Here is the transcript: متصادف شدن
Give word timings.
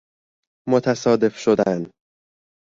متصادف 0.69 1.37
شدن 1.37 1.89